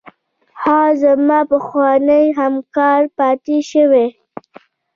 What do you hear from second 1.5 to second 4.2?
پخوانی همکار پاتې شوی.